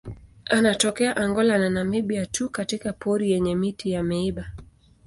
[0.45, 4.51] Anatokea Angola na Namibia tu katika pori yenye miti ya miiba.